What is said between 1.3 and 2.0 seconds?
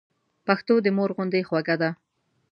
خوږه ده.